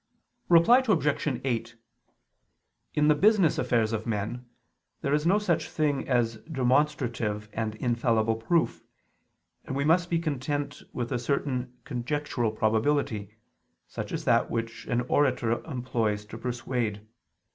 Reply 0.49 0.79
Obj. 0.87 1.41
8: 1.43 1.75
In 2.95 3.07
the 3.07 3.13
business 3.13 3.59
affairs 3.59 3.93
of 3.93 4.07
men, 4.07 4.47
there 5.01 5.13
is 5.13 5.27
no 5.27 5.37
such 5.37 5.69
thing 5.69 6.09
as 6.09 6.37
demonstrative 6.51 7.47
and 7.53 7.75
infallible 7.75 8.33
proof, 8.37 8.81
and 9.65 9.75
we 9.75 9.85
must 9.85 10.09
be 10.09 10.17
content 10.17 10.81
with 10.91 11.11
a 11.11 11.19
certain 11.19 11.73
conjectural 11.83 12.49
probability, 12.51 13.35
such 13.87 14.11
as 14.11 14.25
that 14.25 14.49
which 14.49 14.87
an 14.87 15.01
orator 15.01 15.63
employs 15.65 16.25
to 16.25 16.37
persuade. 16.39 17.05